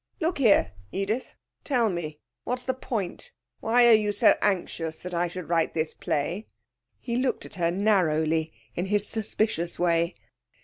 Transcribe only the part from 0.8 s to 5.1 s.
Edith, tell me, what's the point? Why are you so anxious